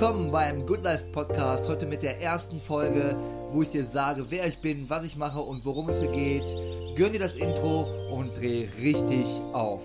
[0.00, 1.68] willkommen beim Good Life Podcast.
[1.68, 3.16] Heute mit der ersten Folge,
[3.50, 6.54] wo ich dir sage, wer ich bin, was ich mache und worum es hier geht.
[6.96, 9.82] Gönn dir das Intro und dreh richtig auf.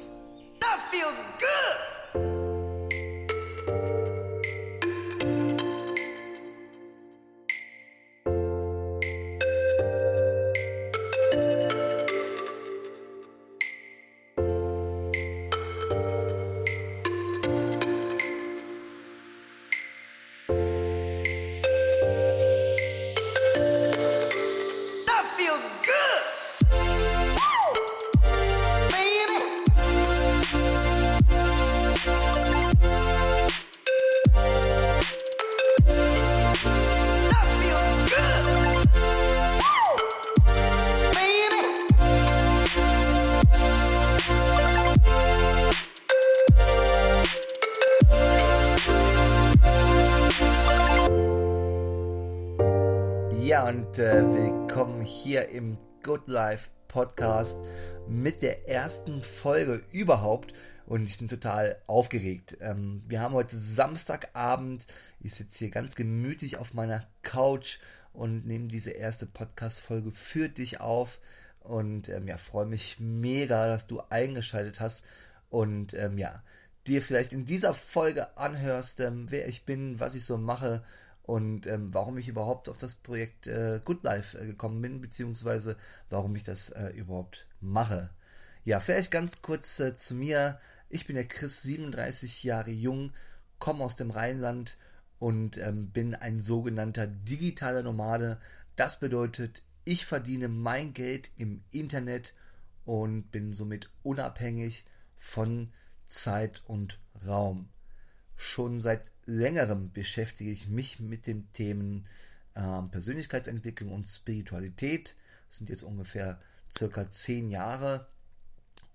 [53.54, 57.60] Ja, und äh, willkommen hier im Good Life Podcast
[58.08, 60.56] mit der ersten Folge überhaupt.
[60.88, 62.58] Und ich bin total aufgeregt.
[62.62, 64.88] Ähm, wir haben heute Samstagabend.
[65.20, 67.78] Ich sitze hier ganz gemütlich auf meiner Couch
[68.12, 71.20] und nehme diese erste Podcast-Folge für dich auf.
[71.60, 75.04] Und ähm, ja, freue mich mega, dass du eingeschaltet hast.
[75.52, 76.42] Und ähm, ja,
[76.88, 80.84] dir vielleicht in dieser Folge anhörst, ähm, wer ich bin, was ich so mache
[81.24, 85.78] und ähm, warum ich überhaupt auf das Projekt äh, Good Life äh, gekommen bin, beziehungsweise
[86.10, 88.10] warum ich das äh, überhaupt mache.
[88.66, 90.60] Ja, vielleicht ganz kurz äh, zu mir.
[90.90, 93.12] Ich bin der Chris, 37 Jahre jung,
[93.58, 94.78] komme aus dem Rheinland
[95.18, 98.40] und ähm, bin ein sogenannter digitaler Nomade.
[98.76, 102.34] Das bedeutet, ich verdiene mein Geld im Internet
[102.84, 104.84] und bin somit unabhängig
[105.16, 105.72] von
[106.10, 107.70] Zeit und Raum.
[108.36, 112.06] Schon seit längerem beschäftige ich mich mit den Themen
[112.56, 115.16] ähm, Persönlichkeitsentwicklung und Spiritualität.
[115.48, 116.40] Das sind jetzt ungefähr
[116.76, 118.08] circa zehn Jahre.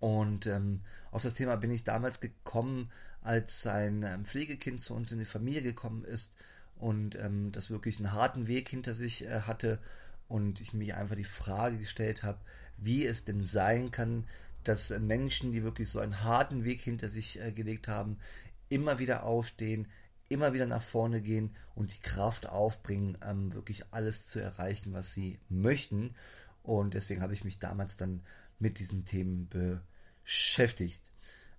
[0.00, 2.90] Und ähm, auf das Thema bin ich damals gekommen,
[3.20, 6.32] als ein ähm, Pflegekind zu uns in die Familie gekommen ist
[6.76, 9.80] und ähm, das wirklich einen harten Weg hinter sich äh, hatte
[10.28, 12.38] und ich mich einfach die Frage gestellt habe,
[12.76, 14.24] wie es denn sein kann,
[14.62, 18.18] dass Menschen, die wirklich so einen harten Weg hinter sich äh, gelegt haben,
[18.68, 19.88] immer wieder aufstehen,
[20.28, 25.12] immer wieder nach vorne gehen und die Kraft aufbringen, ähm, wirklich alles zu erreichen, was
[25.12, 26.14] sie möchten.
[26.62, 28.22] Und deswegen habe ich mich damals dann
[28.58, 31.10] mit diesen Themen beschäftigt.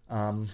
[0.09, 0.49] Ähm,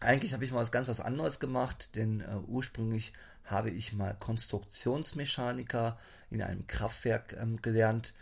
[0.00, 3.12] eigentlich habe ich mal was ganz was anderes gemacht, denn äh, ursprünglich
[3.44, 5.98] habe ich mal Konstruktionsmechaniker
[6.30, 8.12] in einem Kraftwerk ähm, gelernt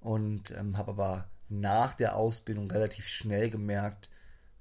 [0.00, 4.08] und ähm, habe aber nach der Ausbildung relativ schnell gemerkt,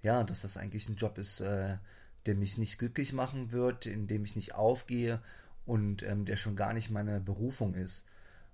[0.01, 1.77] ja, dass das eigentlich ein Job ist, äh,
[2.25, 5.22] der mich nicht glücklich machen wird, in dem ich nicht aufgehe
[5.66, 8.06] und ähm, der schon gar nicht meine Berufung ist.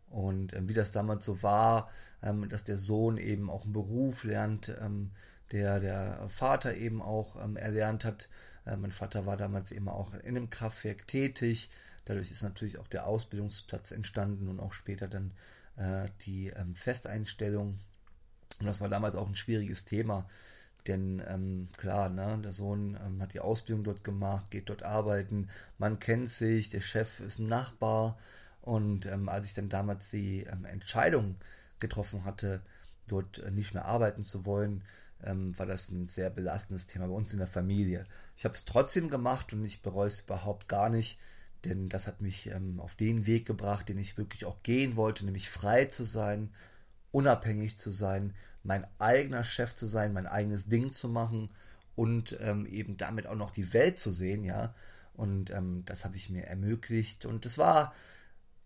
[0.09, 1.89] Und ähm, wie das damals so war,
[2.21, 5.11] ähm, dass der Sohn eben auch einen Beruf lernt, ähm,
[5.51, 8.29] der der Vater eben auch ähm, erlernt hat.
[8.65, 11.69] Äh, mein Vater war damals eben auch in einem Kraftwerk tätig.
[12.05, 15.31] Dadurch ist natürlich auch der Ausbildungsplatz entstanden und auch später dann
[15.75, 17.79] äh, die ähm, Festeinstellung.
[18.59, 20.27] Und das war damals auch ein schwieriges Thema.
[20.87, 25.49] Denn ähm, klar, ne, der Sohn ähm, hat die Ausbildung dort gemacht, geht dort arbeiten,
[25.77, 28.17] man kennt sich, der Chef ist ein Nachbar.
[28.61, 31.35] Und ähm, als ich dann damals die ähm, Entscheidung
[31.79, 32.61] getroffen hatte,
[33.07, 34.83] dort äh, nicht mehr arbeiten zu wollen,
[35.23, 38.05] ähm, war das ein sehr belastendes Thema bei uns in der Familie.
[38.35, 41.19] Ich habe es trotzdem gemacht und ich bereue es überhaupt gar nicht,
[41.63, 45.25] denn das hat mich ähm, auf den Weg gebracht, den ich wirklich auch gehen wollte,
[45.25, 46.51] nämlich frei zu sein,
[47.11, 48.33] unabhängig zu sein,
[48.65, 51.47] mein eigener Chef zu sein, mein eigenes Ding zu machen
[51.95, 54.73] und ähm, eben damit auch noch die Welt zu sehen, ja.
[55.13, 57.25] Und ähm, das habe ich mir ermöglicht.
[57.25, 57.93] Und es war,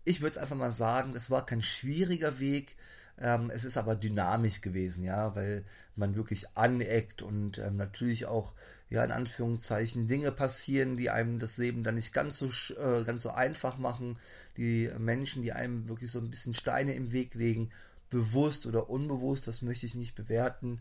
[0.04, 2.76] ich würde es einfach mal sagen, es war kein schwieriger Weg.
[3.18, 8.54] Ähm, es ist aber dynamisch gewesen, ja, weil man wirklich aneckt und ähm, natürlich auch,
[8.88, 13.22] ja, in Anführungszeichen Dinge passieren, die einem das Leben dann nicht ganz so, äh, ganz
[13.22, 14.18] so einfach machen.
[14.56, 17.70] Die Menschen, die einem wirklich so ein bisschen Steine im Weg legen,
[18.10, 20.80] bewusst oder unbewusst, das möchte ich nicht bewerten.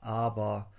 [0.00, 0.70] Aber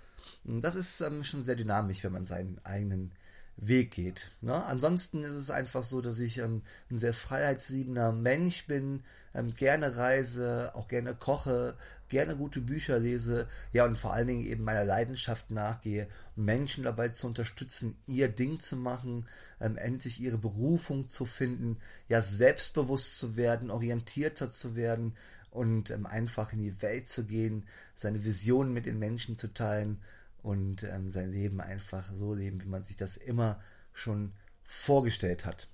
[0.44, 3.12] mh, das ist ähm, schon sehr dynamisch, wenn man seinen eigenen
[3.60, 4.30] Weg geht.
[4.40, 4.64] Ne?
[4.66, 9.02] Ansonsten ist es einfach so, dass ich ähm, ein sehr freiheitsliebender Mensch bin,
[9.34, 11.76] ähm, gerne reise, auch gerne koche,
[12.08, 17.08] gerne gute Bücher lese, ja und vor allen Dingen eben meiner Leidenschaft nachgehe, Menschen dabei
[17.08, 19.26] zu unterstützen, ihr Ding zu machen,
[19.60, 21.78] ähm, endlich ihre Berufung zu finden,
[22.08, 25.14] ja selbstbewusst zu werden, orientierter zu werden
[25.58, 27.66] und ähm, einfach in die Welt zu gehen,
[27.96, 30.00] seine Visionen mit den Menschen zu teilen
[30.42, 33.60] und ähm, sein Leben einfach so leben, wie man sich das immer
[33.92, 34.32] schon
[34.62, 35.66] vorgestellt hat.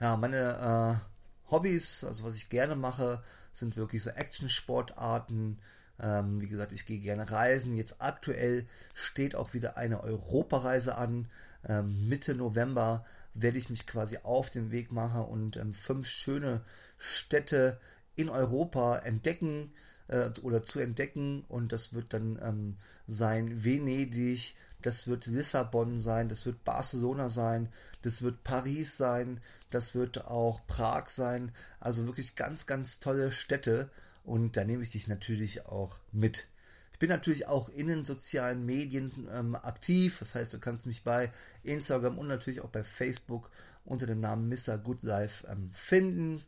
[0.00, 3.22] Ja, meine äh, Hobbys, also was ich gerne mache,
[3.52, 5.58] sind wirklich so Action-Sportarten.
[6.00, 7.76] Ähm, wie gesagt, ich gehe gerne reisen.
[7.76, 11.28] Jetzt aktuell steht auch wieder eine Europareise an.
[11.64, 16.62] Ähm, Mitte November werde ich mich quasi auf den Weg machen und ähm, fünf schöne
[16.96, 17.80] Städte
[18.18, 19.72] in Europa entdecken
[20.08, 21.44] äh, oder zu entdecken.
[21.48, 22.76] Und das wird dann ähm,
[23.06, 27.68] sein Venedig, das wird Lissabon sein, das wird Barcelona sein,
[28.02, 31.52] das wird Paris sein, das wird auch Prag sein.
[31.78, 33.90] Also wirklich ganz, ganz tolle Städte.
[34.24, 36.48] Und da nehme ich dich natürlich auch mit.
[36.92, 40.18] Ich bin natürlich auch in den sozialen Medien ähm, aktiv.
[40.18, 41.30] Das heißt, du kannst mich bei
[41.62, 43.50] Instagram und natürlich auch bei Facebook
[43.84, 44.76] unter dem Namen Mr.
[44.78, 46.42] Good Life ähm, finden.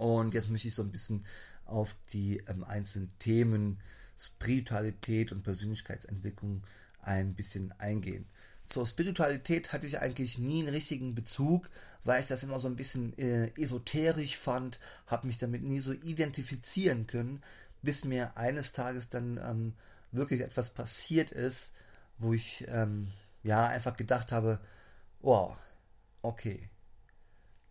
[0.00, 1.26] Und jetzt möchte ich so ein bisschen
[1.66, 3.82] auf die ähm, einzelnen Themen
[4.16, 6.62] Spiritualität und Persönlichkeitsentwicklung
[7.02, 8.24] ein bisschen eingehen.
[8.66, 11.68] Zur Spiritualität hatte ich eigentlich nie einen richtigen Bezug,
[12.02, 15.92] weil ich das immer so ein bisschen äh, esoterisch fand, habe mich damit nie so
[15.92, 17.42] identifizieren können,
[17.82, 19.74] bis mir eines Tages dann ähm,
[20.12, 21.72] wirklich etwas passiert ist,
[22.16, 23.08] wo ich ähm,
[23.42, 24.60] ja einfach gedacht habe,
[25.20, 25.58] wow,
[26.22, 26.70] okay,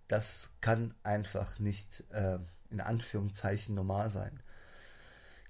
[0.10, 2.40] das kann einfach nicht äh,
[2.70, 4.42] in Anführungszeichen normal sein.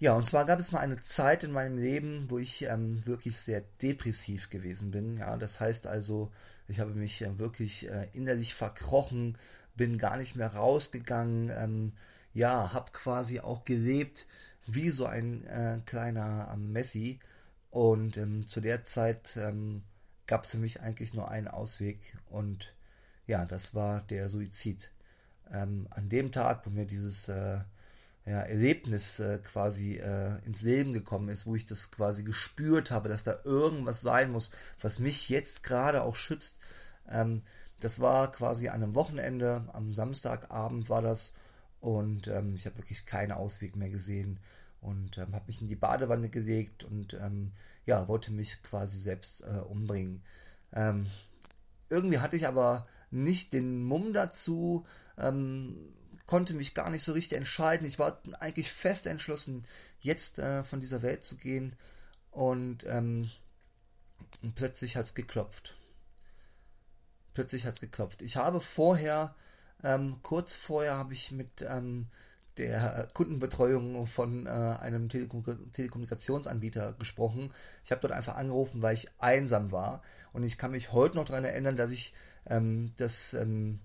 [0.01, 3.37] Ja, und zwar gab es mal eine Zeit in meinem Leben, wo ich ähm, wirklich
[3.37, 5.17] sehr depressiv gewesen bin.
[5.17, 6.31] Ja, das heißt also,
[6.67, 9.37] ich habe mich äh, wirklich äh, innerlich verkrochen,
[9.75, 11.93] bin gar nicht mehr rausgegangen, ähm,
[12.33, 14.27] ja, habe quasi auch gelebt
[14.67, 17.19] wie so ein äh, kleiner ähm, Messi.
[17.69, 19.83] Und ähm, zu der Zeit ähm,
[20.27, 22.73] gab es für mich eigentlich nur einen Ausweg und
[23.29, 24.89] ja, das war der Suizid.
[25.51, 27.59] Ähm, an dem Tag, wo mir dieses äh,
[28.25, 33.07] ja, Erlebnis äh, quasi äh, ins Leben gekommen ist, wo ich das quasi gespürt habe,
[33.07, 34.49] dass da irgendwas sein muss,
[34.81, 36.57] was mich jetzt gerade auch schützt.
[37.07, 37.43] Ähm,
[37.81, 41.33] das war quasi an einem Wochenende, am Samstagabend war das
[41.81, 44.39] und ähm, ich habe wirklich keinen Ausweg mehr gesehen
[44.81, 47.51] und ähm, habe mich in die Badewanne gelegt und ähm,
[47.85, 50.23] ja, wollte mich quasi selbst äh, umbringen.
[50.73, 51.05] Ähm,
[51.89, 54.85] irgendwie hatte ich aber nicht den Mumm dazu,
[55.17, 55.93] ähm,
[56.25, 57.87] konnte mich gar nicht so richtig entscheiden.
[57.87, 59.65] Ich war eigentlich fest entschlossen,
[59.99, 61.75] jetzt äh, von dieser Welt zu gehen
[62.31, 63.29] und, ähm,
[64.43, 65.75] und plötzlich hat es geklopft.
[67.33, 68.21] Plötzlich hat es geklopft.
[68.21, 69.35] Ich habe vorher,
[69.83, 72.07] ähm, kurz vorher habe ich mit ähm,
[72.59, 77.51] der Kundenbetreuung von äh, einem Telekom Telekommunikationsanbieter gesprochen.
[77.85, 80.03] Ich habe dort einfach angerufen, weil ich einsam war.
[80.33, 82.13] Und ich kann mich heute noch daran erinnern, dass ich
[82.45, 83.79] ähm, das, ähm,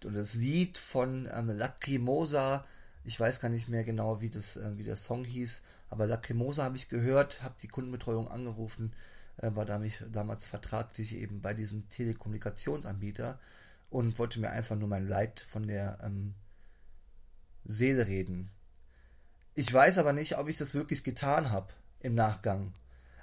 [0.00, 2.64] das Lied von ähm, Lacrimosa,
[3.04, 6.64] ich weiß gar nicht mehr genau, wie, das, äh, wie der Song hieß, aber Lacrimosa
[6.64, 8.92] habe ich gehört, habe die Kundenbetreuung angerufen,
[9.38, 13.38] äh, war damals, damals vertraglich eben bei diesem Telekommunikationsanbieter
[13.90, 16.34] und wollte mir einfach nur mein Leid von der ähm,
[17.64, 18.50] Seele reden.
[19.54, 21.68] Ich weiß aber nicht, ob ich das wirklich getan habe
[22.00, 22.72] im Nachgang.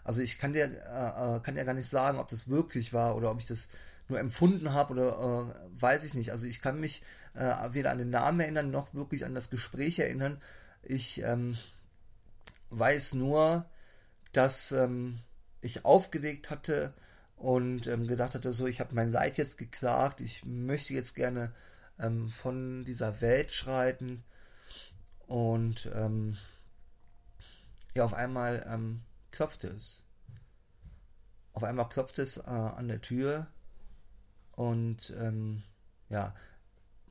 [0.04, 3.16] Also ich kann dir, äh, äh, kann dir gar nicht sagen, ob das wirklich war
[3.16, 3.68] oder ob ich das
[4.12, 6.32] nur empfunden habe oder äh, weiß ich nicht.
[6.32, 7.02] Also ich kann mich
[7.34, 10.40] äh, weder an den Namen erinnern noch wirklich an das Gespräch erinnern.
[10.84, 11.58] Ich ähm,
[12.70, 13.66] weiß nur,
[14.34, 15.20] dass ähm,
[15.62, 16.94] ich aufgelegt hatte
[17.36, 21.54] und ähm, gedacht hatte, so ich habe mein Leid jetzt geklagt, ich möchte jetzt gerne
[22.00, 24.24] ähm, von dieser Welt schreiten
[25.28, 26.38] und ähm,
[27.96, 30.04] ja, auf einmal ähm, klopfte es.
[31.54, 33.48] Auf einmal klopfte es äh, an der Tür
[34.62, 35.64] und ähm,
[36.10, 36.36] ja,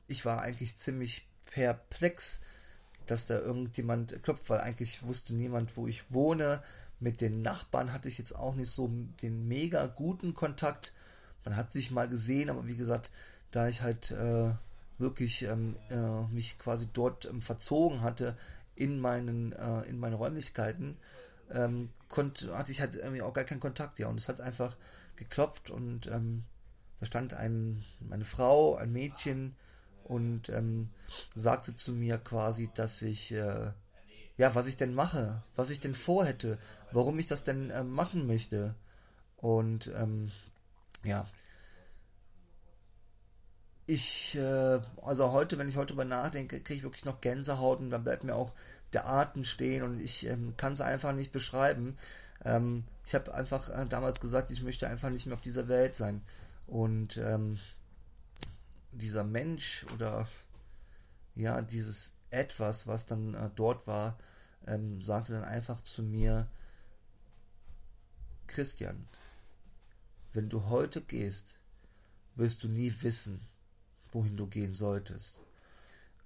[0.07, 2.39] ich war eigentlich ziemlich perplex,
[3.07, 6.63] dass da irgendjemand klopft, weil eigentlich wusste niemand, wo ich wohne.
[7.01, 8.89] Mit den Nachbarn hatte ich jetzt auch nicht so
[9.21, 10.93] den mega guten Kontakt.
[11.43, 13.11] Man hat sich mal gesehen, aber wie gesagt,
[13.51, 14.53] da ich halt äh,
[14.97, 18.37] wirklich ähm, äh, mich quasi dort ähm, verzogen hatte
[18.75, 20.95] in meinen, äh, in meine Räumlichkeiten,
[21.49, 24.07] ähm, konnte, hatte ich halt irgendwie auch gar keinen Kontakt, ja.
[24.07, 24.77] Und es hat einfach
[25.17, 26.45] geklopft und ähm,
[27.01, 29.55] da stand ein, eine Frau, ein Mädchen
[30.03, 30.91] und ähm,
[31.33, 33.71] sagte zu mir quasi, dass ich, äh,
[34.37, 36.59] ja, was ich denn mache, was ich denn vorhätte,
[36.91, 38.75] warum ich das denn äh, machen möchte.
[39.37, 40.31] Und ähm,
[41.03, 41.25] ja,
[43.87, 47.89] ich, äh, also heute, wenn ich heute darüber nachdenke, kriege ich wirklich noch Gänsehaut und
[47.89, 48.53] dann bleibt mir auch
[48.93, 51.97] der Atem stehen und ich ähm, kann es einfach nicht beschreiben.
[52.45, 55.95] Ähm, ich habe einfach äh, damals gesagt, ich möchte einfach nicht mehr auf dieser Welt
[55.95, 56.21] sein.
[56.71, 57.59] Und ähm,
[58.93, 60.25] dieser Mensch oder
[61.35, 64.17] ja, dieses Etwas, was dann äh, dort war,
[64.65, 66.47] ähm, sagte dann einfach zu mir,
[68.47, 69.05] Christian,
[70.31, 71.59] wenn du heute gehst,
[72.35, 73.45] wirst du nie wissen,
[74.13, 75.43] wohin du gehen solltest.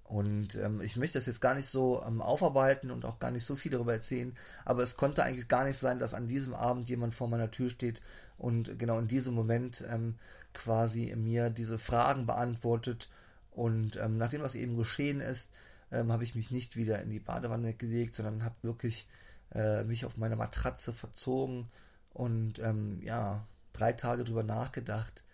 [0.08, 3.44] Und ähm, ich möchte das jetzt gar nicht so ähm, aufarbeiten und auch gar nicht
[3.44, 6.88] so viel darüber erzählen, aber es konnte eigentlich gar nicht sein, dass an diesem Abend
[6.88, 8.00] jemand vor meiner Tür steht
[8.38, 10.14] und genau in diesem Moment ähm,
[10.54, 13.08] quasi mir diese Fragen beantwortet.
[13.50, 15.50] Und ähm, nachdem was eben geschehen ist,
[15.90, 19.08] ähm, habe ich mich nicht wieder in die Badewanne gelegt, sondern habe wirklich
[19.54, 21.68] äh, mich auf meine Matratze verzogen
[22.12, 25.24] und ähm, ja, drei Tage drüber nachgedacht,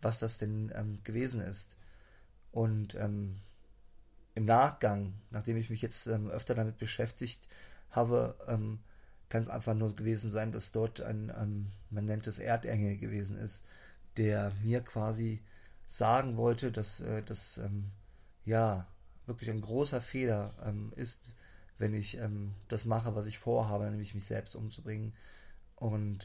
[0.00, 0.72] was das denn
[1.04, 1.76] gewesen ist.
[2.52, 2.96] Und
[4.34, 7.46] im Nachgang, nachdem ich mich jetzt ähm, öfter damit beschäftigt
[7.90, 8.80] habe, ähm,
[9.28, 13.38] kann es einfach nur gewesen sein, dass dort ein, ähm, man nennt es Erdengel gewesen
[13.38, 13.64] ist,
[14.16, 15.42] der mir quasi
[15.86, 17.90] sagen wollte, dass äh, das ähm,
[18.44, 18.86] ja
[19.26, 21.34] wirklich ein großer Fehler ähm, ist,
[21.78, 25.12] wenn ich ähm, das mache, was ich vorhabe, nämlich mich selbst umzubringen.
[25.76, 26.24] Und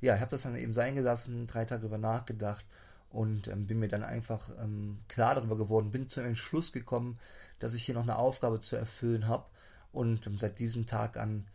[0.00, 2.64] ja, ich habe das dann eben sein gelassen, drei Tage über nachgedacht
[3.10, 7.18] und ähm, bin mir dann einfach ähm, klar darüber geworden, bin zum Entschluss gekommen,
[7.58, 9.46] dass ich hier noch eine Aufgabe zu erfüllen habe
[9.92, 11.46] und ähm, seit diesem Tag an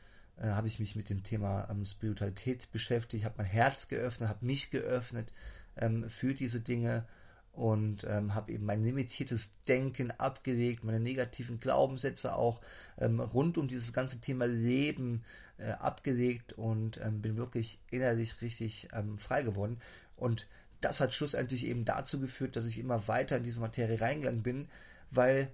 [0.41, 4.45] äh, habe ich mich mit dem Thema ähm, Spiritualität beschäftigt, habe mein Herz geöffnet, habe
[4.45, 5.31] mich geöffnet
[5.77, 7.05] ähm, für diese Dinge.
[7.53, 12.61] Und ähm, habe eben mein limitiertes Denken abgelegt, meine negativen Glaubenssätze auch
[12.97, 15.25] rund um dieses ganze Thema Leben
[15.57, 16.53] äh, abgelegt.
[16.53, 19.81] Und bin wirklich innerlich richtig frei geworden.
[20.15, 20.47] Und
[20.81, 24.67] das hat schlussendlich eben dazu geführt, dass ich immer weiter in diese Materie reingegangen bin,
[25.11, 25.51] weil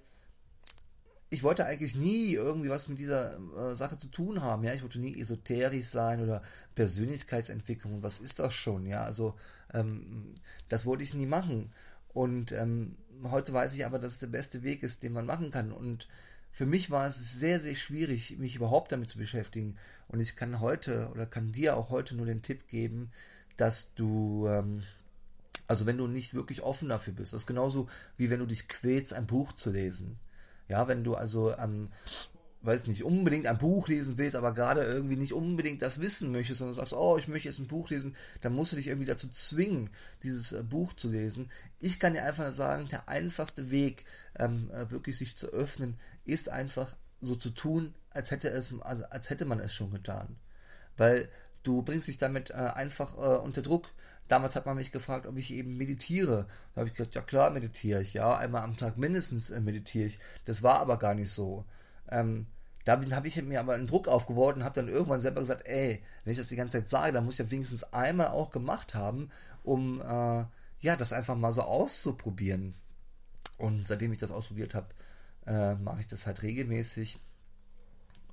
[1.30, 4.64] ich wollte eigentlich nie irgendwie was mit dieser äh, Sache zu tun haben.
[4.64, 6.42] Ja, ich wollte nie esoterisch sein oder
[6.74, 8.02] Persönlichkeitsentwicklung.
[8.02, 8.86] Was ist das schon?
[8.86, 9.34] Ja, also
[9.74, 10.34] ähm,
[10.70, 11.70] das wollte ich nie machen.
[12.14, 15.50] Und ähm, heute weiß ich aber, dass es der beste Weg ist, den man machen
[15.50, 15.70] kann.
[15.70, 16.08] Und
[16.50, 19.76] für mich war es sehr, sehr schwierig, mich überhaupt damit zu beschäftigen.
[20.08, 23.10] Und ich kann heute oder kann dir auch heute nur den Tipp geben,
[23.58, 24.82] dass du ähm,
[25.68, 27.32] also wenn du nicht wirklich offen dafür bist.
[27.32, 30.18] Das ist genauso wie wenn du dich quälst, ein Buch zu lesen.
[30.66, 31.88] Ja, wenn du also ähm,
[32.62, 36.58] weiß nicht, unbedingt ein Buch lesen willst, aber gerade irgendwie nicht unbedingt das wissen möchtest,
[36.58, 39.28] sondern sagst, oh, ich möchte jetzt ein Buch lesen, dann musst du dich irgendwie dazu
[39.28, 39.90] zwingen,
[40.22, 41.48] dieses äh, Buch zu lesen.
[41.78, 44.04] Ich kann dir einfach sagen, der einfachste Weg,
[44.38, 49.04] ähm, äh, wirklich sich zu öffnen, ist einfach so zu tun, als hätte es, also,
[49.04, 50.36] als hätte man es schon getan.
[50.96, 51.28] Weil
[51.62, 53.88] du bringst dich damit äh, einfach äh, unter Druck.
[54.28, 56.46] Damals hat man mich gefragt, ob ich eben meditiere.
[56.74, 60.06] Da habe ich gesagt, ja klar meditiere ich, ja, einmal am Tag mindestens äh, meditiere
[60.06, 60.18] ich.
[60.44, 61.64] Das war aber gar nicht so.
[62.10, 62.46] Ähm,
[62.84, 66.02] da habe ich mir aber einen Druck aufgebaut und habe dann irgendwann selber gesagt, ey,
[66.24, 68.94] wenn ich das die ganze Zeit sage, dann muss ich ja wenigstens einmal auch gemacht
[68.94, 69.30] haben,
[69.62, 70.44] um äh,
[70.80, 72.74] ja das einfach mal so auszuprobieren.
[73.58, 74.86] Und seitdem ich das ausprobiert habe,
[75.46, 77.18] äh, mache ich das halt regelmäßig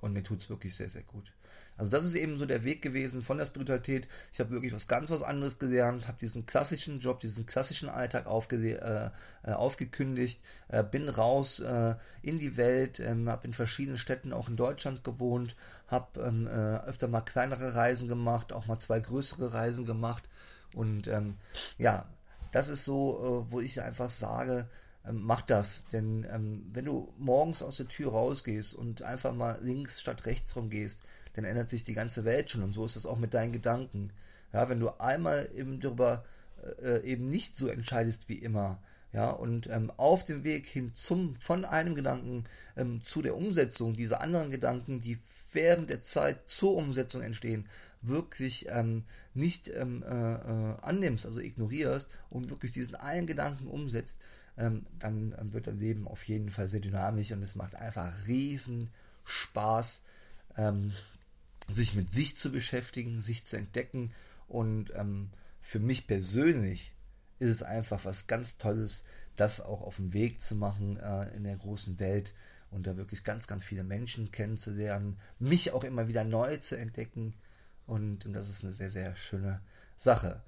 [0.06, 1.34] und mir tut es wirklich sehr, sehr gut.
[1.78, 4.08] Also das ist eben so der Weg gewesen von der Spiritualität.
[4.32, 8.28] Ich habe wirklich was ganz was anderes gelernt, habe diesen klassischen Job, diesen klassischen Alltag
[8.28, 9.10] aufge äh,
[9.44, 14.48] äh, aufgekündigt, äh, bin raus äh, in die Welt, ähm, habe in verschiedenen Städten auch
[14.48, 15.56] in Deutschland gewohnt,
[15.88, 20.30] habe ähm, äh, öfter mal kleinere Reisen gemacht, auch mal zwei größere Reisen gemacht
[20.74, 21.36] und ähm,
[21.78, 22.06] ja,
[22.52, 24.70] das ist so, äh, wo ich einfach sage,
[25.08, 25.86] ähm, mach das.
[25.92, 30.56] Denn ähm, wenn du morgens aus der Tür rausgehst und einfach mal links statt rechts
[30.56, 31.02] rumgehst,
[31.34, 32.64] dann ändert sich die ganze Welt schon.
[32.64, 34.12] Und so ist es auch mit deinen Gedanken.
[34.54, 36.24] Ja, wenn du einmal eben darüber
[36.82, 38.80] äh, eben nicht so entscheidest wie immer,
[39.16, 42.44] ja, und ähm, auf dem Weg hin zum, von einem Gedanken
[42.76, 45.20] ähm, zu der Umsetzung dieser anderen Gedanken, die
[45.54, 47.70] während der Zeit zur Umsetzung entstehen,
[48.02, 54.20] wirklich ähm, nicht ähm, äh, äh, annimmst, also ignorierst und wirklich diesen einen Gedanken umsetzt,
[54.58, 58.14] ähm, dann ähm, wird dein Leben auf jeden Fall sehr dynamisch und es macht einfach
[58.28, 58.90] riesen
[59.26, 60.02] Spaß,
[60.58, 60.94] ähm,
[61.70, 64.12] sich mit sich zu beschäftigen, sich zu entdecken
[64.48, 64.92] und
[65.60, 66.94] für mich persönlich
[67.40, 69.04] ist es einfach was ganz Tolles,
[69.36, 72.34] das auch auf dem Weg zu machen äh, in der großen Welt
[72.72, 77.34] und da wirklich ganz, ganz viele Menschen kennenzulernen, mich auch immer wieder neu zu entdecken
[77.88, 79.62] und das ist eine sehr, sehr schöne
[79.98, 80.42] Sache.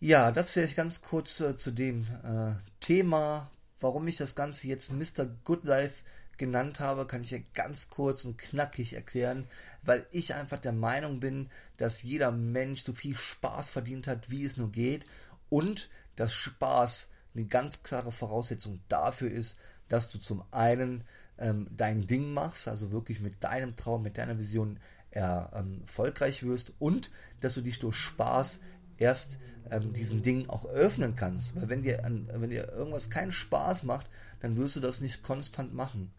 [0.00, 3.50] Ja, das vielleicht ganz kurz äh, zu dem äh, Thema,
[3.80, 5.26] warum ich das Ganze jetzt Mr.
[5.42, 6.04] Good Life
[6.36, 9.48] genannt habe, kann ich ja ganz kurz und knackig erklären,
[9.82, 14.44] weil ich einfach der Meinung bin, dass jeder Mensch so viel Spaß verdient hat, wie
[14.44, 15.04] es nur geht
[15.50, 21.02] und dass Spaß eine ganz klare Voraussetzung dafür ist, dass du zum einen
[21.38, 24.78] ähm, dein Ding machst, also wirklich mit deinem Traum, mit deiner Vision
[25.10, 28.60] ähm, erfolgreich wirst und dass du dich durch Spaß
[28.98, 29.38] erst
[29.70, 31.56] ähm, diesen Ding auch öffnen kannst.
[31.56, 34.08] Weil wenn dir, wenn dir irgendwas keinen Spaß macht,
[34.40, 36.10] dann wirst du das nicht konstant machen.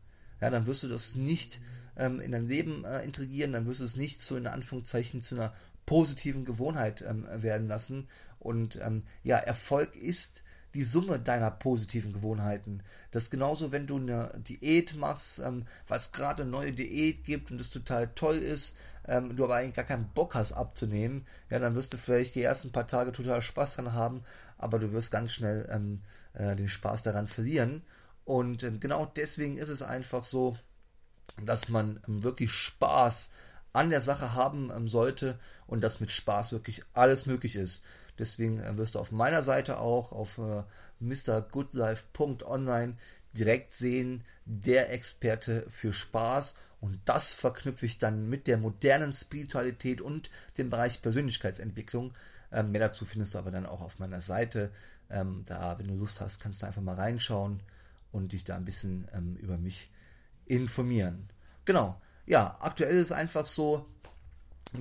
[0.41, 1.59] Ja, dann wirst du das nicht
[1.98, 5.36] ähm, in dein Leben äh, integrieren, dann wirst du es nicht zu, in Anführungszeichen, zu
[5.36, 5.53] einer
[5.86, 8.07] positiven Gewohnheit ähm, werden lassen
[8.39, 12.81] Und ähm, ja, Erfolg ist die Summe deiner positiven Gewohnheiten.
[13.11, 17.23] Das ist genauso, wenn du eine Diät machst, ähm, weil es gerade eine neue Diät
[17.23, 18.75] gibt und es total toll ist,
[19.07, 22.43] ähm, du aber eigentlich gar keinen Bock hast abzunehmen, ja, dann wirst du vielleicht die
[22.43, 24.23] ersten paar Tage total Spaß dran haben,
[24.57, 26.01] aber du wirst ganz schnell ähm,
[26.33, 27.83] äh, den Spaß daran verlieren.
[28.25, 30.57] Und ähm, genau deswegen ist es einfach so,
[31.43, 33.29] dass man ähm, wirklich Spaß
[33.79, 37.81] an der Sache haben ähm, sollte und dass mit Spaß wirklich alles möglich ist.
[38.17, 40.63] Deswegen äh, wirst du auf meiner Seite auch auf äh,
[41.00, 42.98] mrgoodlife.online
[43.31, 50.01] direkt sehen, der Experte für Spaß und das verknüpfe ich dann mit der modernen Spiritualität
[50.01, 52.13] und dem Bereich Persönlichkeitsentwicklung.
[52.51, 54.71] Ähm, mehr dazu findest du aber dann auch auf meiner Seite.
[55.09, 57.62] Ähm, da, wenn du Lust hast, kannst du einfach mal reinschauen
[58.12, 59.89] und dich da ein bisschen ähm, über mich
[60.45, 61.29] informieren.
[61.63, 62.01] Genau.
[62.29, 63.88] Ja, aktuell ist es einfach so,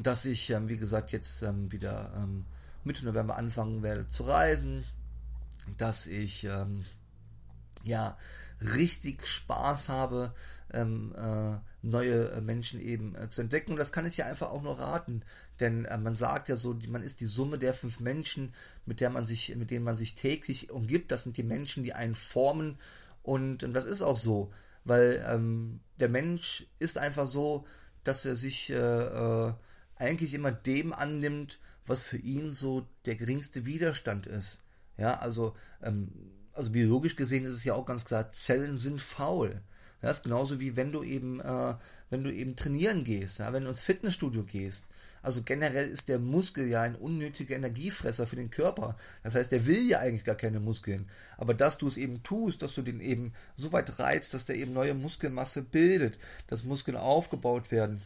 [0.02, 2.44] dass ich, ähm, wie gesagt, jetzt ähm, wieder ähm,
[2.84, 4.84] Mitte November anfangen werde zu reisen,
[5.78, 6.84] dass ich ähm,
[7.84, 8.18] ja
[8.60, 10.34] richtig Spaß habe,
[10.74, 13.72] ähm, äh, neue Menschen eben äh, zu entdecken.
[13.72, 15.22] Und das kann ich ja einfach auch nur raten,
[15.58, 18.52] denn äh, man sagt ja so, man ist die Summe der fünf Menschen,
[18.84, 21.10] mit der man sich, mit denen man sich täglich umgibt.
[21.12, 22.76] Das sind die Menschen, die einen formen.
[23.22, 24.50] Und ähm, das ist auch so,
[24.84, 25.24] weil
[26.00, 27.66] der Mensch ist einfach so,
[28.04, 29.52] dass er sich äh, äh,
[29.96, 34.60] eigentlich immer dem annimmt, was für ihn so der geringste Widerstand ist.
[34.96, 36.10] Ja, also, ähm,
[36.52, 39.62] also biologisch gesehen ist es ja auch ganz klar, Zellen sind faul.
[40.00, 41.74] Das ist genauso wie wenn du eben, äh,
[42.10, 44.86] wenn du eben trainieren gehst, ja, wenn du ins Fitnessstudio gehst.
[45.22, 48.96] Also generell ist der Muskel ja ein unnötiger Energiefresser für den Körper.
[49.24, 51.10] Das heißt, der will ja eigentlich gar keine Muskeln.
[51.36, 54.56] Aber dass du es eben tust, dass du den eben so weit reizt, dass der
[54.56, 58.00] eben neue Muskelmasse bildet, dass Muskeln aufgebaut werden,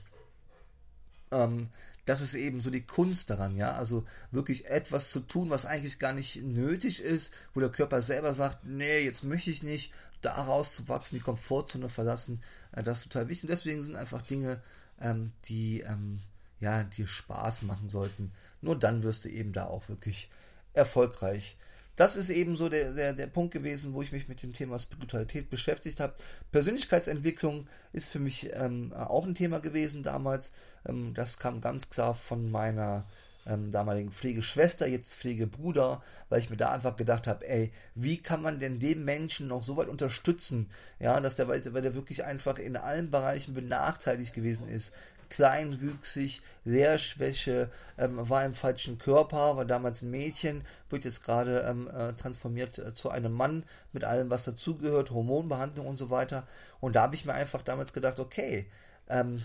[1.31, 1.69] ähm,
[2.05, 3.73] das ist eben so die Kunst daran, ja.
[3.73, 8.35] Also wirklich etwas zu tun, was eigentlich gar nicht nötig ist, wo der Körper selber
[8.35, 9.93] sagt, nee, jetzt möchte ich nicht,
[10.23, 13.45] da rauszuwachsen, die Komfortzone verlassen, äh, das ist total wichtig.
[13.45, 14.63] Und deswegen sind einfach Dinge,
[15.01, 16.21] ähm, die ähm,
[16.61, 18.33] ja, dir Spaß machen sollten.
[18.61, 20.31] Nur dann wirst du eben da auch wirklich
[20.75, 21.57] erfolgreich
[21.97, 24.79] das ist eben so der, der, der Punkt gewesen, wo ich mich mit dem Thema
[24.79, 26.15] Spiritualität beschäftigt habe.
[26.51, 30.53] Persönlichkeitsentwicklung ist für mich ähm, auch ein Thema gewesen damals.
[30.87, 33.05] Ähm, das kam ganz klar von meiner
[33.47, 38.43] ähm, damaligen Pflegeschwester, jetzt Pflegebruder, weil ich mir da einfach gedacht habe, ey, wie kann
[38.43, 42.59] man denn dem Menschen noch so weit unterstützen, ja, dass der, weil der wirklich einfach
[42.59, 44.93] in allen Bereichen benachteiligt gewesen ist,
[45.33, 51.89] kleinwüchsig, Lehrschwäche, ähm, war im falschen Körper, war damals ein Mädchen, wird jetzt gerade ähm,
[51.89, 56.47] äh, transformiert äh, zu einem Mann mit allem, was dazugehört, Hormonbehandlung und so weiter.
[56.81, 58.67] Und da habe ich mir einfach damals gedacht, okay,
[59.09, 59.43] ähm,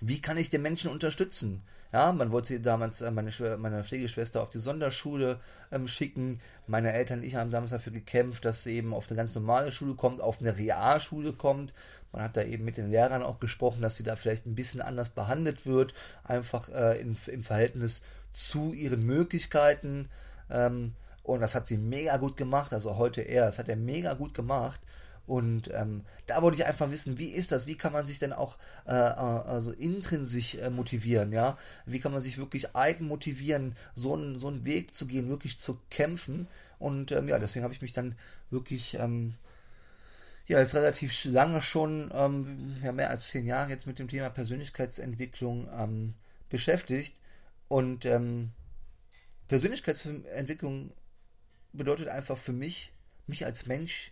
[0.00, 1.62] wie kann ich den Menschen unterstützen?
[1.92, 5.40] Ja, man wollte damals äh, meine, meine Pflegeschwester auf die Sonderschule
[5.72, 6.40] ähm, schicken.
[6.68, 9.72] Meine Eltern und ich haben damals dafür gekämpft, dass sie eben auf eine ganz normale
[9.72, 11.74] Schule kommt, auf eine Realschule kommt.
[12.12, 14.80] Man hat da eben mit den Lehrern auch gesprochen, dass sie da vielleicht ein bisschen
[14.80, 20.08] anders behandelt wird, einfach äh, in, im Verhältnis zu ihren Möglichkeiten.
[20.48, 24.14] Ähm, und das hat sie mega gut gemacht, also heute eher, das hat er mega
[24.14, 24.80] gut gemacht.
[25.30, 27.68] Und ähm, da wollte ich einfach wissen, wie ist das?
[27.68, 31.30] Wie kann man sich denn auch äh, also intrinsisch äh, motivieren?
[31.30, 35.28] Ja, wie kann man sich wirklich eigen motivieren, so einen so einen Weg zu gehen,
[35.28, 36.48] wirklich zu kämpfen?
[36.80, 38.16] Und ähm, ja, deswegen habe ich mich dann
[38.50, 39.34] wirklich ähm,
[40.48, 44.30] ja jetzt relativ lange schon, ähm, ja mehr als zehn Jahre jetzt mit dem Thema
[44.30, 46.14] Persönlichkeitsentwicklung ähm,
[46.48, 47.14] beschäftigt.
[47.68, 48.50] Und ähm,
[49.46, 50.90] Persönlichkeitsentwicklung
[51.72, 52.92] bedeutet einfach für mich,
[53.28, 54.10] mich als Mensch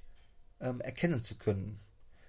[0.60, 1.78] ähm, erkennen zu können.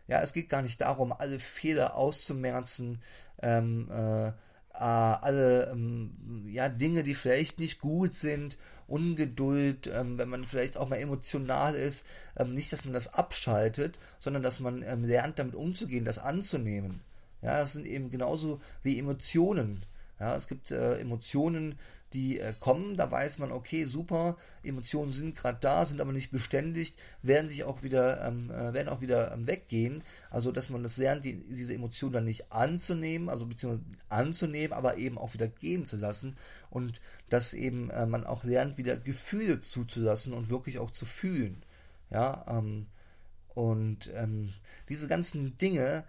[0.07, 3.01] Ja, es geht gar nicht darum, alle Fehler auszumerzen,
[3.41, 4.31] ähm, äh,
[4.73, 10.89] alle ähm, ja, Dinge, die vielleicht nicht gut sind, Ungeduld, ähm, wenn man vielleicht auch
[10.89, 12.05] mal emotional ist,
[12.37, 17.01] ähm, nicht, dass man das abschaltet, sondern dass man ähm, lernt, damit umzugehen, das anzunehmen.
[17.41, 19.83] Ja, das sind eben genauso wie Emotionen.
[20.19, 21.79] Ja, es gibt äh, Emotionen,
[22.13, 26.31] die äh, kommen, da weiß man, okay, super, Emotionen sind gerade da, sind aber nicht
[26.31, 30.03] beständig, werden sich auch wieder, ähm, äh, werden auch wieder ähm, weggehen.
[30.31, 34.97] Also, dass man das lernt, die, diese Emotionen dann nicht anzunehmen, also beziehungsweise anzunehmen, aber
[34.97, 36.35] eben auch wieder gehen zu lassen
[36.71, 41.61] und dass eben äh, man auch lernt, wieder Gefühle zuzulassen und wirklich auch zu fühlen.
[42.09, 42.87] Ja, ähm,
[43.53, 44.53] und ähm,
[44.89, 46.03] diese ganzen Dinge,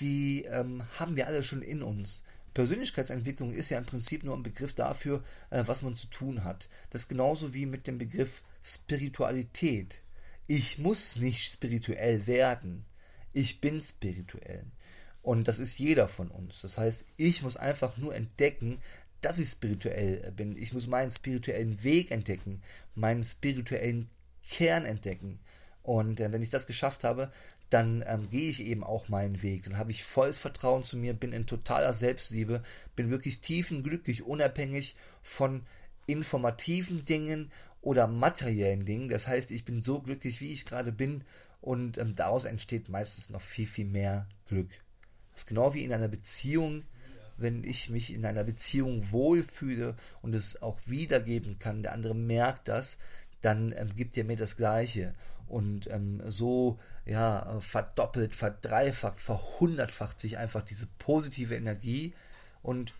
[0.00, 2.22] die ähm, haben wir alle schon in uns.
[2.58, 6.68] Persönlichkeitsentwicklung ist ja im Prinzip nur ein Begriff dafür, äh, was man zu tun hat.
[6.90, 10.00] Das ist genauso wie mit dem Begriff Spiritualität.
[10.48, 12.84] Ich muss nicht spirituell werden.
[13.32, 14.64] Ich bin spirituell.
[15.22, 16.62] Und das ist jeder von uns.
[16.62, 18.82] Das heißt, ich muss einfach nur entdecken,
[19.20, 20.56] dass ich spirituell bin.
[20.56, 22.60] Ich muss meinen spirituellen Weg entdecken,
[22.96, 24.10] meinen spirituellen
[24.42, 25.38] Kern entdecken.
[25.84, 27.30] Und äh, wenn ich das geschafft habe,
[27.70, 29.64] dann ähm, gehe ich eben auch meinen Weg.
[29.64, 32.62] Dann habe ich volles Vertrauen zu mir, bin in totaler Selbstliebe,
[32.96, 35.66] bin wirklich tiefenglücklich, unabhängig von
[36.06, 39.08] informativen Dingen oder materiellen Dingen.
[39.08, 41.24] Das heißt, ich bin so glücklich, wie ich gerade bin
[41.60, 44.70] und ähm, daraus entsteht meistens noch viel, viel mehr Glück.
[45.32, 46.84] Das ist genau wie in einer Beziehung,
[47.36, 52.68] wenn ich mich in einer Beziehung wohlfühle und es auch wiedergeben kann, der andere merkt
[52.68, 52.98] das,
[53.42, 55.14] dann ähm, gibt er mir das Gleiche.
[55.48, 62.12] Und ähm, so ja, verdoppelt, verdreifacht, verhundertfacht sich einfach diese positive Energie.
[62.62, 62.92] Und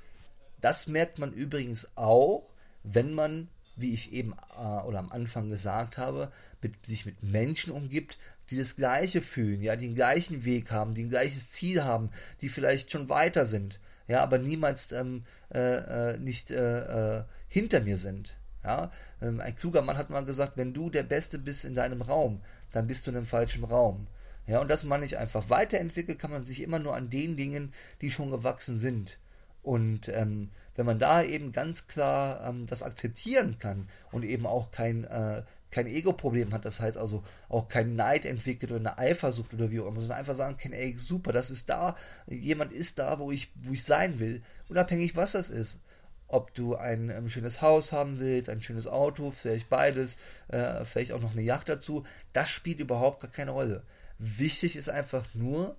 [0.60, 2.42] das merkt man übrigens auch,
[2.82, 6.32] wenn man, wie ich eben äh, oder am Anfang gesagt habe,
[6.62, 8.18] mit, sich mit Menschen umgibt,
[8.50, 12.48] die das Gleiche fühlen, ja, den gleichen Weg haben, die ein gleiches Ziel haben, die
[12.48, 17.96] vielleicht schon weiter sind, ja, aber niemals ähm, äh, äh, nicht äh, äh hinter mir
[17.96, 18.34] sind.
[18.68, 18.90] Ja,
[19.22, 22.42] ähm, ein kluger Mann hat mal gesagt, wenn du der Beste bist in deinem Raum,
[22.70, 24.08] dann bist du in einem falschen Raum.
[24.46, 25.48] Ja, und das meine ich einfach.
[25.48, 29.18] Weiterentwickeln kann man sich immer nur an den Dingen, die schon gewachsen sind.
[29.62, 34.70] Und ähm, wenn man da eben ganz klar ähm, das akzeptieren kann und eben auch
[34.70, 39.54] kein, äh, kein Ego-Problem hat, das heißt also auch kein Neid entwickelt oder eine Eifersucht
[39.54, 42.98] oder wie auch immer, sondern einfach sagen kann, ey, super, das ist da, jemand ist
[42.98, 45.80] da, wo ich, wo ich sein will, unabhängig was das ist
[46.28, 50.16] ob du ein ähm, schönes Haus haben willst, ein schönes Auto, vielleicht beides,
[50.48, 53.82] äh, vielleicht auch noch eine Yacht dazu, das spielt überhaupt gar keine Rolle.
[54.18, 55.76] Wichtig ist einfach nur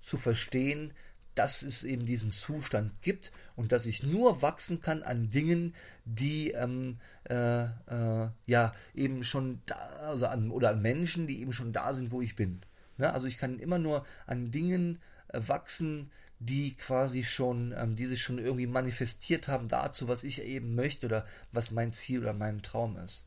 [0.00, 0.94] zu verstehen,
[1.34, 6.50] dass es eben diesen Zustand gibt und dass ich nur wachsen kann an Dingen, die
[6.50, 11.72] ähm, äh, äh, ja eben schon da, also an, oder an Menschen, die eben schon
[11.72, 12.60] da sind, wo ich bin.
[12.96, 13.12] Ne?
[13.12, 18.22] Also ich kann immer nur an Dingen äh, wachsen, die quasi schon, ähm, die sich
[18.22, 22.62] schon irgendwie manifestiert haben dazu, was ich eben möchte oder was mein Ziel oder mein
[22.62, 23.26] Traum ist.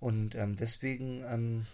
[0.00, 1.66] Und ähm, deswegen ähm,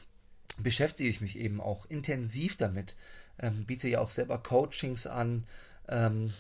[0.59, 2.97] beschäftige ich mich eben auch intensiv damit,
[3.39, 5.47] ähm, biete ja auch selber Coachings an
[5.89, 6.35] ähm,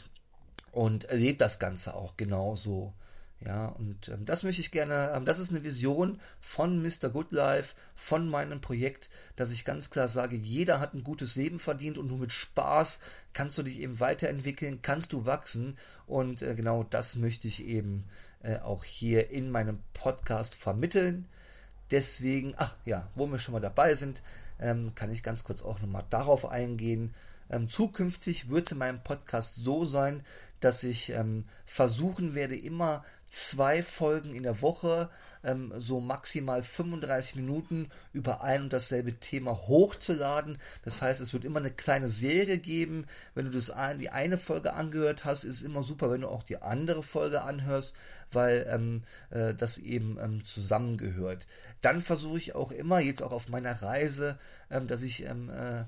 [0.72, 2.92] und erlebe das Ganze auch genauso.
[3.44, 7.08] Ja, und ähm, das möchte ich gerne, ähm, das ist eine Vision von Mr.
[7.10, 11.60] Good Life, von meinem Projekt, dass ich ganz klar sage, jeder hat ein gutes Leben
[11.60, 12.98] verdient und nur mit Spaß
[13.32, 18.04] kannst du dich eben weiterentwickeln, kannst du wachsen und äh, genau das möchte ich eben
[18.42, 21.26] äh, auch hier in meinem Podcast vermitteln.
[21.92, 24.22] Deswegen, ach ja, wo wir schon mal dabei sind,
[24.58, 27.14] ähm, kann ich ganz kurz auch nochmal darauf eingehen.
[27.50, 30.22] Ähm, zukünftig wird es in meinem Podcast so sein,
[30.60, 35.10] dass ich ähm, versuchen werde, immer zwei Folgen in der Woche,
[35.44, 40.58] ähm, so maximal 35 Minuten über ein und dasselbe Thema hochzuladen.
[40.84, 43.06] Das heißt, es wird immer eine kleine Serie geben.
[43.34, 46.28] Wenn du das ein, die eine Folge angehört hast, ist es immer super, wenn du
[46.28, 47.94] auch die andere Folge anhörst,
[48.32, 51.46] weil ähm, äh, das eben ähm, zusammengehört.
[51.82, 54.38] Dann versuche ich auch immer, jetzt auch auf meiner Reise,
[54.70, 55.84] ähm, dass ich ähm, äh,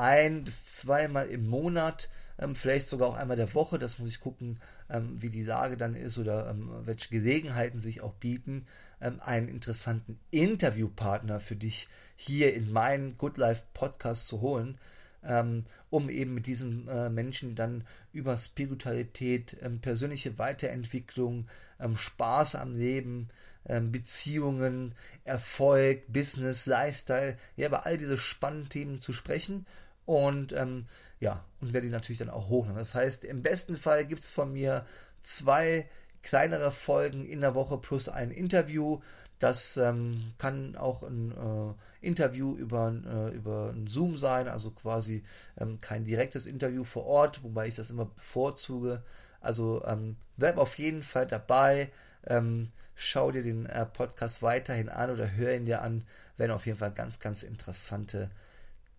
[0.00, 2.08] ein bis zweimal im Monat
[2.40, 4.58] ähm, vielleicht sogar auch einmal der Woche, das muss ich gucken,
[4.88, 8.66] ähm, wie die Lage dann ist oder ähm, welche Gelegenheiten sich auch bieten,
[9.00, 14.78] ähm, einen interessanten Interviewpartner für dich hier in meinen Good Life Podcast zu holen,
[15.22, 21.46] ähm, um eben mit diesen äh, Menschen dann über Spiritualität, ähm, persönliche Weiterentwicklung,
[21.94, 23.30] Spaß am Leben,
[23.64, 29.64] Beziehungen, Erfolg, Business, Lifestyle, ja, über all diese spannenden Themen zu sprechen
[30.06, 30.86] und ähm,
[31.20, 32.78] ja, und werde die natürlich dann auch hochladen.
[32.78, 34.86] Das heißt, im besten Fall gibt es von mir
[35.20, 35.88] zwei
[36.22, 39.00] kleinere Folgen in der Woche plus ein Interview.
[39.38, 45.22] Das ähm, kann auch ein äh, Interview über, äh, über ein Zoom sein, also quasi
[45.58, 49.02] ähm, kein direktes Interview vor Ort, wobei ich das immer bevorzuge.
[49.40, 51.90] Also ähm, bleib auf jeden Fall dabei.
[52.26, 56.04] Ähm, schau dir den äh, Podcast weiterhin an oder hör ihn dir an.
[56.36, 58.30] Werden auf jeden Fall ganz, ganz interessante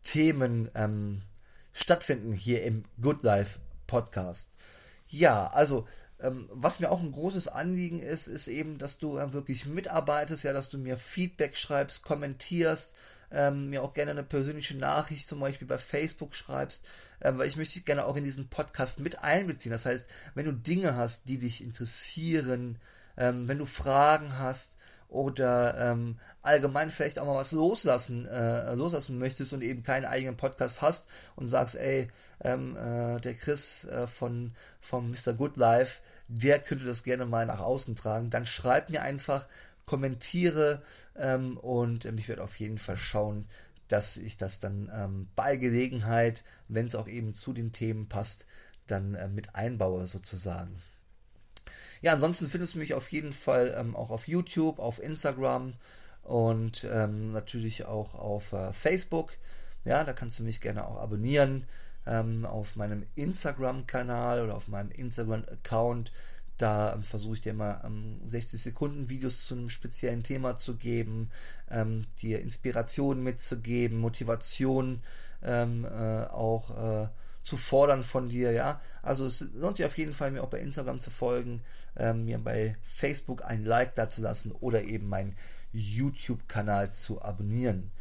[0.03, 1.21] Themen ähm,
[1.73, 4.51] stattfinden hier im Good Life Podcast.
[5.07, 5.87] Ja, also
[6.19, 10.43] ähm, was mir auch ein großes Anliegen ist, ist eben, dass du äh, wirklich mitarbeitest,
[10.43, 12.95] ja, dass du mir Feedback schreibst, kommentierst,
[13.31, 16.85] ähm, mir auch gerne eine persönliche Nachricht zum Beispiel bei Facebook schreibst,
[17.21, 19.71] ähm, weil ich möchte dich gerne auch in diesen Podcast mit einbeziehen.
[19.71, 22.77] Das heißt, wenn du Dinge hast, die dich interessieren,
[23.17, 24.77] ähm, wenn du Fragen hast,
[25.11, 30.37] oder ähm, allgemein vielleicht auch mal was loslassen, äh, loslassen möchtest und eben keinen eigenen
[30.37, 32.09] Podcast hast und sagst, ey,
[32.43, 35.33] ähm, äh, der Chris äh, von vom Mr.
[35.33, 39.47] Good Life, der könnte das gerne mal nach außen tragen, dann schreib mir einfach,
[39.85, 40.81] kommentiere
[41.17, 43.49] ähm, und ähm, ich werde auf jeden Fall schauen,
[43.89, 48.45] dass ich das dann ähm, bei Gelegenheit, wenn es auch eben zu den Themen passt,
[48.87, 50.81] dann äh, mit einbaue sozusagen.
[52.01, 55.73] Ja, ansonsten findest du mich auf jeden Fall ähm, auch auf YouTube, auf Instagram
[56.23, 59.33] und ähm, natürlich auch auf äh, Facebook.
[59.85, 61.65] Ja, da kannst du mich gerne auch abonnieren
[62.05, 66.11] ähm, auf meinem Instagram-Kanal oder auf meinem Instagram-Account.
[66.57, 67.81] Da ähm, versuche ich dir mal
[68.23, 71.29] 60 ähm, Sekunden Videos zu einem speziellen Thema zu geben,
[71.69, 75.01] ähm, dir Inspiration mitzugeben, Motivation
[75.43, 77.07] ähm, äh, auch äh,
[77.43, 78.81] zu fordern von dir, ja.
[79.01, 81.61] Also es lohnt sich auf jeden Fall, mir auch bei Instagram zu folgen,
[81.97, 85.35] ähm, mir bei Facebook ein Like dazulassen oder eben meinen
[85.73, 87.91] YouTube-Kanal zu abonnieren.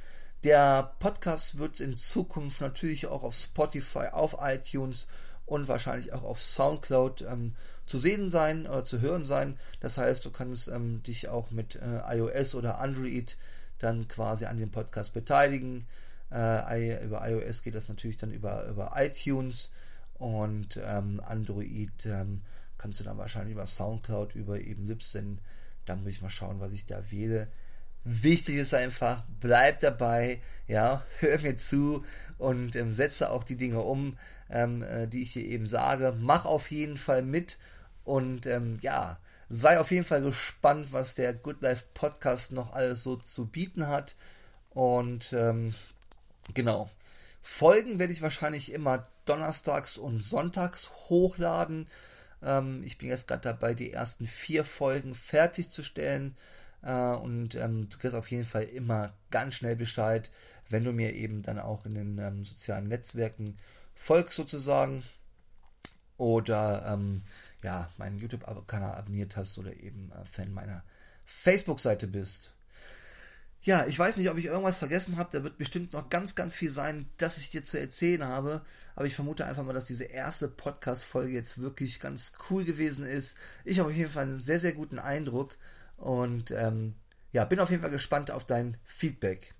[0.42, 5.07] Der Podcast wird in Zukunft natürlich auch auf Spotify, auf iTunes
[5.44, 7.55] und wahrscheinlich auch auf Soundcloud ähm,
[7.87, 9.59] zu sehen sein oder zu hören sein.
[9.81, 13.37] Das heißt, du kannst ähm, dich auch mit äh, iOS oder Android
[13.79, 15.87] dann quasi an dem Podcast beteiligen.
[16.32, 19.70] Äh, über iOS geht das natürlich dann über, über iTunes
[20.14, 22.42] und ähm, Android ähm,
[22.78, 25.38] kannst du dann wahrscheinlich über Soundcloud, über eben Libsyn.
[25.86, 27.48] Dann muss ich mal schauen, was ich da wähle.
[28.04, 32.04] Wichtig ist einfach, bleib dabei, ja, hör mir zu
[32.38, 34.16] und ähm, setze auch die Dinge um,
[34.48, 36.14] ähm, äh, die ich hier eben sage.
[36.18, 37.58] Mach auf jeden Fall mit
[38.04, 43.02] und ähm, ja, sei auf jeden Fall gespannt, was der Good Life Podcast noch alles
[43.02, 44.14] so zu bieten hat.
[44.70, 45.74] Und ähm,
[46.54, 46.90] genau,
[47.42, 51.88] Folgen werde ich wahrscheinlich immer donnerstags und sonntags hochladen.
[52.42, 56.36] Ähm, ich bin jetzt gerade dabei, die ersten vier Folgen fertigzustellen.
[56.82, 60.30] Äh, und ähm, du kriegst auf jeden Fall immer ganz schnell Bescheid,
[60.68, 63.58] wenn du mir eben dann auch in den ähm, sozialen Netzwerken
[63.94, 65.02] folgst sozusagen
[66.16, 67.22] oder ähm,
[67.62, 70.84] ja, meinen YouTube-Kanal abonniert hast oder eben äh, Fan meiner
[71.24, 72.52] Facebook-Seite bist.
[73.62, 75.29] Ja, ich weiß nicht, ob ich irgendwas vergessen habe.
[75.33, 78.62] Da wird bestimmt noch ganz, ganz viel sein, das ich dir zu erzählen habe.
[78.96, 83.37] Aber ich vermute einfach mal, dass diese erste Podcast-Folge jetzt wirklich ganz cool gewesen ist.
[83.64, 85.59] Ich habe auf jeden Fall einen sehr, sehr guten Eindruck.
[85.99, 86.94] Und ähm,
[87.33, 89.55] ja, bin auf jeden Fall gespannt auf dein Feedback.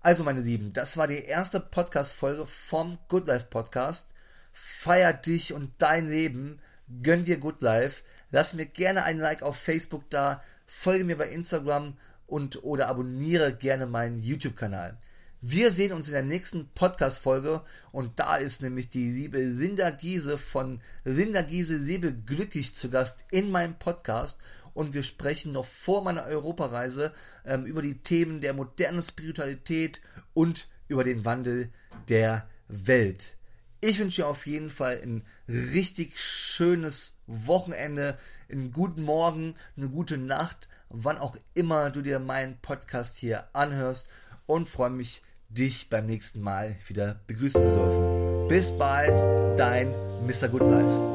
[0.00, 4.08] Also, meine Lieben, das war die erste Podcast-Folge vom Good Life Podcast.
[4.52, 6.58] Feier dich und dein Leben.
[7.02, 8.02] Gönn dir Good Life.
[8.32, 10.42] Lass mir gerne ein Like auf Facebook da.
[10.66, 11.96] Folge mir bei Instagram
[12.30, 14.98] und oder abonniere gerne meinen YouTube-Kanal.
[15.42, 17.62] Wir sehen uns in der nächsten Podcast-Folge
[17.92, 23.24] und da ist nämlich die liebe Linda Giese von Linda Giese Lebe glücklich zu Gast
[23.30, 24.38] in meinem Podcast
[24.74, 27.12] und wir sprechen noch vor meiner Europareise
[27.46, 30.00] ähm, über die Themen der modernen Spiritualität
[30.34, 31.70] und über den Wandel
[32.08, 33.36] der Welt.
[33.80, 38.18] Ich wünsche dir auf jeden Fall ein richtig schönes Wochenende,
[38.50, 44.08] einen guten Morgen, eine gute Nacht, wann auch immer du dir meinen Podcast hier anhörst
[44.46, 48.48] und freue mich, dich beim nächsten Mal wieder begrüßen zu dürfen.
[48.48, 49.90] Bis bald, dein
[50.26, 50.48] Mr.
[50.48, 51.09] Good Life.